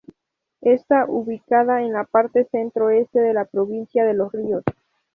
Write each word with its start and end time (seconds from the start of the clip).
Está 0.63 1.05
ubicada 1.05 1.83
en 1.83 1.93
la 1.93 2.05
parte 2.05 2.45
centro 2.45 2.89
este 2.89 3.19
de 3.19 3.35
la 3.35 3.45
provincia 3.45 4.03
de 4.03 4.15
Los 4.15 4.31
Ríos. 4.31 4.63